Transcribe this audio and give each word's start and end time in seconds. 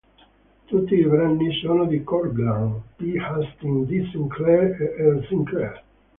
Tutti 0.65 0.95
i 0.95 1.03
brani 1.05 1.51
sono 1.61 1.85
di 1.85 2.01
Coughlan, 2.03 2.81
P. 2.95 3.13
Hastings, 3.19 3.87
D. 3.87 4.09
Sinclair 4.09 4.75
e 4.81 4.95
R. 5.11 5.25
Sinclair 5.27 5.83